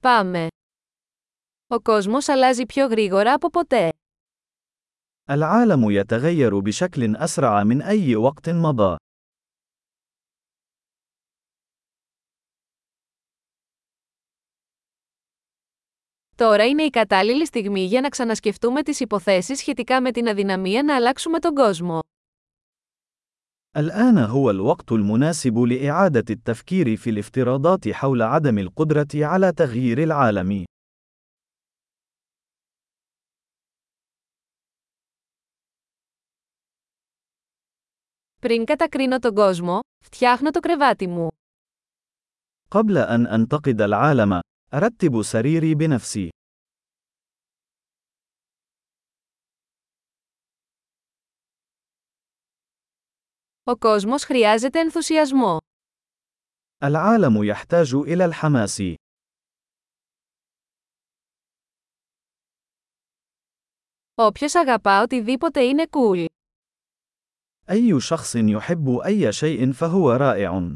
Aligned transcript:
Πάμε. 0.00 0.46
Ο 1.66 1.80
κόσμος 1.80 2.28
αλλάζει 2.28 2.66
πιο 2.66 2.86
γρήγορα 2.86 3.32
από 3.32 3.50
ποτέ. 3.50 3.88
العالم 5.30 5.90
يتغير 5.90 6.58
بشكل 6.58 7.16
أسرع 7.16 7.64
من 7.64 7.82
أي 7.82 8.14
وقت 8.16 8.48
مضى. 8.48 8.96
Τώρα 16.36 16.66
είναι 16.66 16.82
η 16.82 16.90
κατάλληλη 16.90 17.46
στιγμή 17.46 17.84
για 17.84 18.00
να 18.00 18.08
ξανασκεφτούμε 18.08 18.82
τις 18.82 19.00
υποθέσεις 19.00 19.58
σχετικά 19.58 20.00
με 20.02 20.10
την 20.12 20.28
αδυναμία 20.28 20.82
να 20.82 20.96
αλλάξουμε 20.96 21.38
τον 21.38 21.54
κόσμο. 21.54 21.98
الآن 23.77 24.17
هو 24.17 24.49
الوقت 24.49 24.91
المناسب 24.91 25.57
لإعادة 25.57 26.25
التفكير 26.29 26.95
في 26.95 27.09
الافتراضات 27.09 27.89
حول 27.89 28.21
عدم 28.21 28.57
القدرة 28.59 29.07
على 29.15 29.51
تغيير 29.51 30.03
العالم. 30.03 30.63
Πριν 38.41 38.65
κατακρίνω 38.65 39.19
τον 39.19 39.35
κόσμο, 39.35 39.79
φτιάχνω 40.05 40.51
το 40.51 40.59
κρεβάτι 40.59 41.07
μου. 41.07 41.27
قبل 42.69 42.97
أن 42.97 43.27
أنتقد 43.27 43.81
العالم، 43.81 44.39
أرتب 44.73 45.21
سريري 45.21 45.75
بنفسي. 45.75 46.29
Ο 53.67 53.77
κόσμος 53.77 54.23
χρειάζεται 54.23 54.79
ενθουσιασμό. 54.79 55.57
العالم 56.83 57.43
يحتاج 57.43 57.93
إلى 57.93 58.25
الحماس. 58.25 58.93
Όποιος 64.15 64.55
αγαπά 64.55 65.01
οτιδήποτε 65.01 65.63
είναι 65.63 65.85
cool. 65.89 66.25
أي 67.69 67.99
شخص 67.99 68.35
يحب 68.35 68.97
أي 69.05 69.31
شيء 69.33 69.71
فهو 69.71 70.11
رائع. 70.11 70.73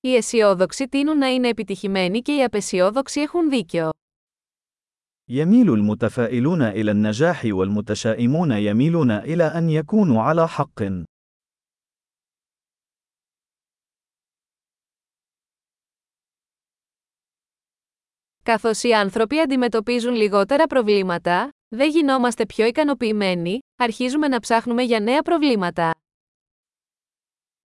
Οι 0.00 0.16
αισιόδοξοι 0.16 0.88
τείνουν 0.88 1.18
να 1.18 1.26
είναι 1.26 1.48
επιτυχημένοι 1.48 2.22
και 2.22 2.36
οι 2.36 2.44
απεσιόδοξοι 2.44 3.20
έχουν 3.20 3.50
δίκιο. 3.50 3.90
يميل 5.28 5.72
المتفائلون 5.72 6.62
إلى 6.62 6.90
النجاح 6.90 7.44
والمتشائمون 7.44 8.50
يميلون 8.50 9.10
إلى 9.10 9.44
أن 9.44 9.68
يكونوا 9.68 10.22
على 10.22 10.48
حق. 10.48 10.80
Καθώς 18.42 18.82
οι 18.82 18.92
άνθρωποι 18.92 19.38
αντιμετωπίζουν 19.40 20.14
λιγότερα 20.14 20.66
προβλήματα, 20.66 21.48
δεν 21.68 21.90
γινόμαστε 21.90 22.46
πιο 22.46 22.66
ικανοποιημένοι, 22.66 23.58
αρχίζουμε 23.76 24.28
να 24.28 24.40
ψάχνουμε 24.40 24.82
για 24.82 25.00
νέα 25.00 25.22
προβλήματα. 25.22 25.94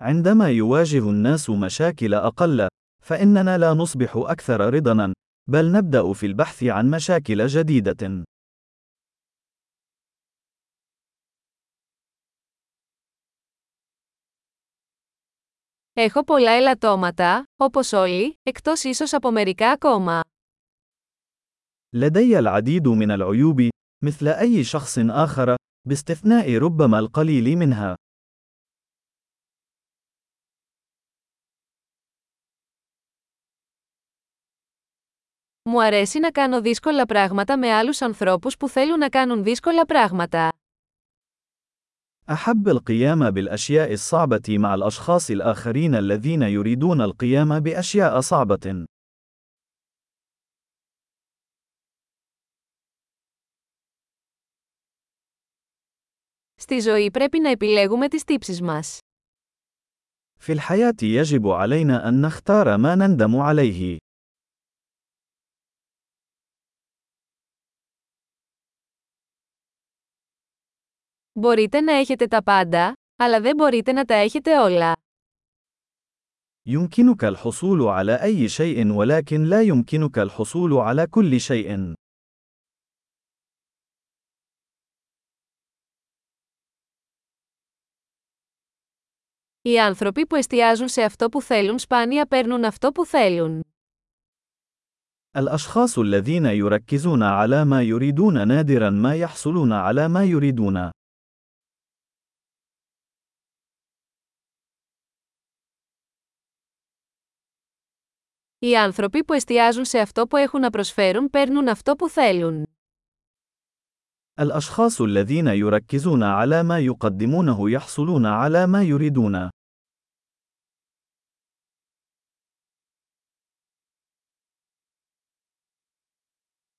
عندما 0.01 0.49
يواجه 0.49 1.09
الناس 1.09 1.49
مشاكل 1.49 2.13
أقل، 2.13 2.67
فإننا 3.03 3.57
لا 3.57 3.73
نصبح 3.73 4.13
أكثر 4.15 4.73
رضاً، 4.73 5.11
بل 5.49 5.71
نبدأ 5.71 6.13
في 6.13 6.25
البحث 6.25 6.63
عن 6.63 6.89
مشاكل 6.89 7.47
جديدة. 7.47 8.23
Έχω 15.93 16.23
πολλά 16.23 16.51
ελαττώματα, 16.51 17.43
όπως 17.57 17.93
όλοι, 17.93 18.33
εκτός 18.43 18.83
ίσως 18.83 19.13
από 19.13 19.31
μερικά 19.31 19.71
ακόμα. 19.71 20.21
لدي 21.93 22.39
العديد 22.39 22.87
من 22.87 23.11
العيوب، 23.11 23.69
مثل 24.03 24.27
أي 24.27 24.63
شخص 24.63 24.97
آخر، 24.99 25.55
باستثناء 25.87 26.57
ربما 26.57 26.99
القليل 26.99 27.57
منها. 27.57 27.95
Μου 35.63 35.83
αρέσει 35.83 36.19
να 36.19 36.31
κάνω 36.31 36.61
δύσκολα 36.61 37.05
πράγματα 37.05 37.57
με 37.57 37.73
άλλους 37.73 38.01
ανθρώπους 38.01 38.57
που 38.57 38.69
θέλουν 38.69 38.99
να 38.99 39.09
κάνουν 39.09 39.43
δύσκολα 39.43 39.85
πράγματα. 39.85 40.51
أحب 42.31 42.67
القيام 42.67 43.31
بالأشياء 43.31 43.91
الصعبة 43.91 44.57
مع 44.57 44.73
الأشخاص 44.73 45.29
الآخرين 45.29 45.95
الذين 45.95 46.41
يريدون 46.41 47.01
القيام 47.01 47.59
بأشياء 47.59 48.19
صعبة. 48.19 48.85
Στη 56.55 56.79
ζωή 56.79 57.11
πρέπει 57.11 57.39
να 57.39 57.49
επιλέγουμε 57.49 58.07
τις 58.07 58.23
τύψεις 58.23 58.61
μας. 58.61 58.99
في 60.39 60.51
الحياة 60.51 60.95
يجب 61.01 61.47
علينا 61.47 62.07
أن 62.07 62.21
نختار 62.21 62.77
ما 62.77 62.95
نندم 62.95 63.35
عليه. 63.35 63.97
Μπορείτε 71.33 71.81
να 71.81 71.93
έχετε 71.93 72.27
τα 72.27 72.43
πάντα, 72.43 72.93
αλλά 73.15 73.41
δεν 73.41 73.55
μπορείτε 73.55 73.91
να 73.91 74.05
τα 74.05 74.13
έχετε 74.13 74.57
όλα. 74.57 74.93
يمكنك 76.65 77.23
الحصول 77.23 77.81
على 77.87 78.21
أي 78.23 78.49
شيء 78.49 78.91
ولكن 78.91 79.43
لا 79.43 79.61
يمكنك 79.61 80.17
الحصول 80.17 80.73
على 80.73 81.07
كل 81.07 81.39
شيء. 81.39 81.93
Οι 89.61 89.79
άνθρωποι 89.79 90.25
που 90.27 90.35
εστιάζουν 90.35 90.87
σε 90.87 91.01
αυτό 91.01 91.29
που 91.29 91.41
θέλουν 91.41 91.79
σπάνια 91.79 92.25
παίρνουν 92.25 92.63
αυτό 92.63 92.91
που 92.91 93.05
θέλουν. 93.05 93.61
الأشخاص 95.35 95.97
الذين 95.97 96.45
يركزون 96.45 97.23
على 97.23 97.65
ما 97.65 97.81
يريدون 97.81 98.47
نادرا 98.47 98.89
ما 98.89 99.15
يحصلون 99.15 99.71
على 99.71 100.07
ما 100.07 100.23
يريدون. 100.23 100.89
Οι 108.63 108.77
άνθρωποι 108.77 109.23
που 109.23 109.33
εστιάζουν 109.33 109.85
σε 109.85 109.99
αυτό 109.99 110.27
που 110.27 110.37
έχουν 110.37 110.59
να 110.59 110.69
προσφέρουν 110.69 111.29
παίρνουν 111.29 111.67
αυτό 111.67 111.95
που 111.95 112.09
θέλουν. 112.09 112.65
الأشخاص 114.39 115.01
الذين 115.01 115.47
يركزون 115.47 116.23
على 116.23 116.63
ما 116.63 116.79
يقدمونه 116.79 117.69
يحصلون 117.69 118.25
على 118.25 118.67
ما 118.67 118.83
يريدون. 118.83 119.49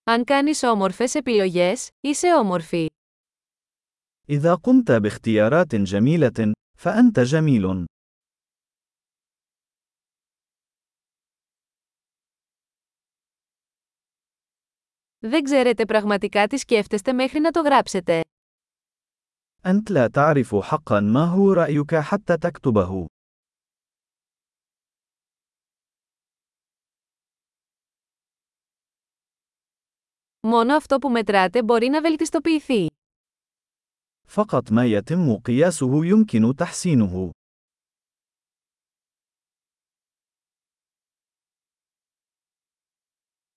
Αν 0.04 0.24
κάνεις 0.24 0.62
όμορφες 0.62 1.14
επιλογές, 1.14 1.88
είσαι 2.00 2.34
όμορφη. 2.34 2.86
إذا 4.28 4.54
قمت 4.54 4.90
باختيارات 4.92 5.74
جميلة، 5.74 6.52
فأنت 6.78 7.20
جميل. 7.20 7.86
Δεν 15.24 15.42
ξέρετε 15.42 15.84
πραγματικά 15.84 16.46
τι 16.46 16.56
σκέφτεστε 16.56 17.12
μέχρι 17.12 17.40
να 17.40 17.50
το 17.50 17.60
γράψετε. 17.60 18.20
أنت 19.64 19.90
لا 19.90 20.08
تعرف 20.08 20.54
حقا 20.54 21.00
ما 21.00 21.24
هو 21.24 21.52
رأيك 21.52 21.94
حتى 21.94 22.36
تكتبه. 22.36 23.06
Μόνο 30.40 30.74
αυτό 30.74 30.98
που 30.98 31.10
μετράτε 31.10 31.62
μπορεί 31.62 31.88
να 31.88 32.00
βελτιστοποιηθεί. 32.00 32.86
فقط 34.28 34.70
ما 34.72 34.84
يتم 34.84 35.36
قياسه 35.36 36.04
يمكن 36.04 36.54
تحسينه. 36.56 37.30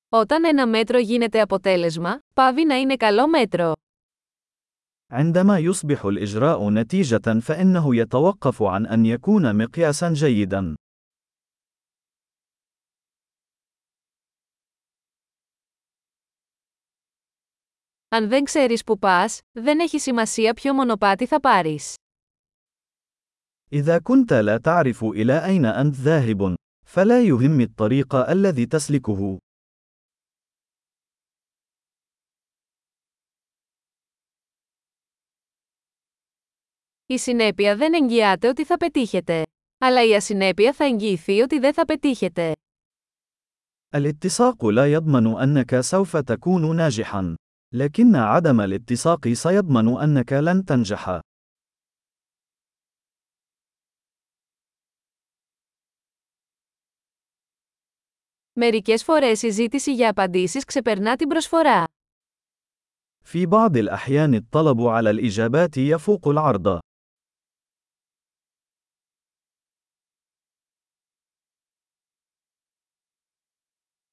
Όταν 0.09 0.45
ένα 0.45 0.67
μέτρο 0.67 0.99
γίνεται 0.99 1.41
αποτέλεσμα, 1.41 2.19
πάβει 2.33 2.65
να 2.65 2.75
είναι 2.75 2.95
καλό 2.95 3.27
μέτρο. 3.27 3.73
عندما 5.11 5.59
يصبح 5.59 6.05
الإجراء 6.05 6.69
نتيجة 6.69 7.39
فإنه 7.39 7.95
يتوقف 7.95 8.61
عن 8.61 8.85
أن 8.85 9.05
يكون 9.05 9.55
مقياسا 9.55 10.11
جيدا. 10.13 10.73
Αν 18.09 18.27
δεν 18.29 18.43
ξέρεις 18.43 18.83
που 18.83 18.99
πας, 18.99 19.39
δεν 19.51 19.79
έχει 19.79 19.99
σημασία 19.99 20.53
ποιο 20.53 20.73
μονοπάτι 20.73 21.25
θα 21.25 21.39
πάρεις. 21.39 21.93
إذا 23.71 23.99
كنت 23.99 24.33
لا 24.33 24.57
تعرف 24.57 25.03
إلى 25.03 25.45
أين 25.45 25.65
أنت 25.65 25.95
ذاهب، 25.95 26.55
فلا 26.85 27.21
يهم 27.21 27.61
الطريق 27.61 28.15
الذي 28.15 28.65
تسلكه. 28.65 29.37
Η 37.07 37.17
συνέπεια 37.17 37.75
δεν 37.75 37.93
εγγυάται 37.93 38.47
ότι 38.47 38.65
θα 38.65 38.77
πετύχετε. 38.77 39.43
Αλλά 39.77 40.03
η 40.03 40.15
ασυνέπεια 40.15 40.73
θα 40.73 40.85
εγγυηθεί 40.85 41.41
ότι 41.41 41.59
δεν 41.59 41.73
θα 41.73 41.85
πετύχετε. 41.85 42.51
الاتساق 43.95 44.65
لا 44.65 44.91
يضمن 44.91 45.27
أنك 45.27 45.79
سوف 45.79 46.17
تكون 46.17 46.75
ناجحا، 46.75 47.35
لكن 47.73 48.15
عدم 48.15 48.59
الاتساق 48.61 49.27
سيضمن 49.27 49.87
أنك 49.97 50.31
لن 50.31 50.63
تنجح. 50.63 51.19
Μερικές 58.55 59.03
φορές 59.03 59.41
η 59.41 59.49
ζήτηση 59.49 59.93
για 59.93 60.09
απαντήσεις 60.09 60.65
ξεπερνά 60.65 61.15
την 61.15 61.27
προσφορά. 61.27 61.83
في 63.25 63.45
بعض 63.45 63.77
الأحيان 63.77 64.33
الطلب 64.33 64.81
على 64.81 65.09
الإجابات 65.09 65.77
يفوق 65.77 66.27
العرض. 66.27 66.79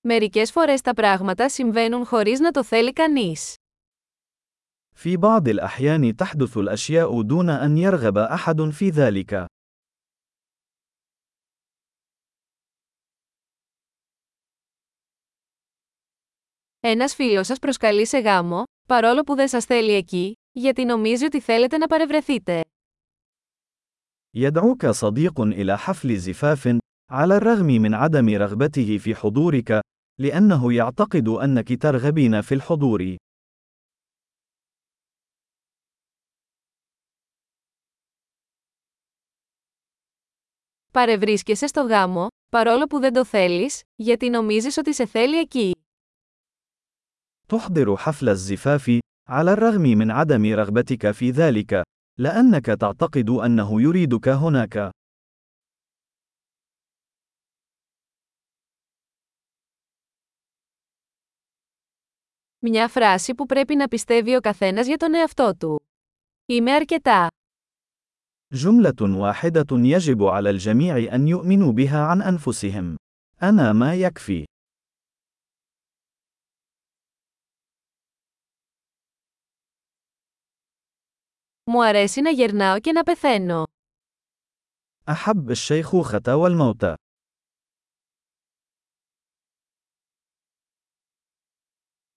Μερικές 0.04 0.50
φορές 0.50 0.80
τα 0.80 0.94
πράγματα 0.94 1.48
συμβαίνουν 1.48 2.04
χωρίς 2.04 2.40
να 2.40 2.50
το 2.50 2.64
θέλει 2.64 2.92
κανείς. 2.92 3.54
في 4.94 5.16
بعض 5.16 5.48
الأحيان 5.48 6.16
تحدث 6.16 6.56
الأشياء 6.56 7.22
دون 7.22 7.48
أن 7.48 7.76
يرغب 7.76 8.18
أحد 8.18 8.70
في 8.70 8.90
ذلك. 8.90 9.44
Ένας 16.80 17.14
φίλος 17.14 17.46
σας 17.46 17.58
προσκαλεί 17.58 18.06
σε 18.06 18.18
γάμο, 18.18 18.62
παρόλο 18.88 19.22
που 19.22 19.34
δεν 19.34 19.48
σας 19.48 19.64
θέλει 19.64 19.92
εκεί, 19.92 20.32
γιατί 20.52 20.84
νομίζει 20.84 21.24
ότι 21.24 21.40
θέλετε 21.40 21.76
να 21.76 21.86
παρευρεθείτε. 21.86 22.60
يدعوك 24.36 24.86
صديق 24.86 25.40
إلى 25.40 25.78
حفل 25.78 26.16
زفاف، 26.16 26.78
على 27.10 27.36
الرغم 27.36 27.66
من 27.66 27.94
عدم 27.94 28.28
رغبته 28.28 28.98
في 28.98 29.14
حضورك، 29.14 29.78
لأنه 30.20 30.72
يعتقد 30.72 31.28
أنك 31.28 31.82
ترغبين 31.82 32.40
في 32.40 32.54
الحضور. 32.54 33.16
Παρευρίσκεσαι 40.92 41.66
στο 41.66 41.82
γάμο, 41.82 42.26
παρόλο 42.48 42.86
που 42.86 42.98
δεν 42.98 43.12
το 43.12 43.24
θέλεις, 43.24 43.80
γιατί 43.96 44.30
νομίζεις 44.30 44.76
ότι 44.76 44.94
σε 44.94 45.06
θέλει 45.06 45.38
εκεί. 45.38 45.72
تحضر 47.48 47.96
حفل 47.96 48.28
الزفاف، 48.28 48.98
على 49.28 49.52
الرغم 49.52 49.82
من 49.82 50.10
عدم 50.10 50.54
رغبتك 50.54 51.10
في 51.10 51.30
ذلك، 51.30 51.82
لأنك 52.18 52.66
تعتقد 52.66 53.30
أنه 53.30 53.82
يريدك 53.82 54.28
هناك. 54.28 54.90
Μια 62.64 62.88
φράση 62.88 63.34
που 63.34 63.46
πρέπει 63.46 63.74
να 63.74 63.88
πιστεύει 63.88 64.36
ο 64.36 64.40
καθένας 64.40 64.86
για 64.86 64.96
τον 64.96 65.14
εαυτό 65.14 65.56
του. 65.56 65.80
Είμαι 66.46 66.72
αρκετά. 66.72 67.28
جملة 68.52 69.18
واحدة 69.18 69.66
يجب 69.70 70.22
على 70.22 70.50
الجميع 70.50 71.14
أن 71.14 71.28
يؤمنوا 71.28 71.72
بها 71.72 72.04
عن 72.04 72.22
أنفسهم. 72.22 72.96
أنا 73.42 73.72
ما 73.72 73.94
يكفي. 73.94 74.44
Μου 81.64 81.84
αρέσει 81.84 82.20
να 82.20 82.30
γερνάω 82.30 82.80
και 82.80 82.92
να 82.92 83.02
πεθαίνω. 83.02 83.64
أحب 85.08 85.50
الشيخوخة 85.50 86.36
والموت. 86.36 86.94